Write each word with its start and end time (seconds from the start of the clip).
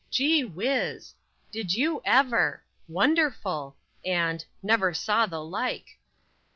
"Gee 0.09 0.41
whizz!" 0.43 1.13
"Did 1.51 1.75
you 1.75 2.01
ever!" 2.05 2.63
"Wonderful!" 2.87 3.75
and 4.03 4.43
"Never 4.63 4.95
saw 4.95 5.27
the 5.27 5.43
like!" 5.43 5.99